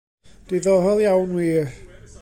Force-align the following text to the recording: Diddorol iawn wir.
Diddorol 0.49 0.99
iawn 1.03 1.31
wir. 1.37 1.67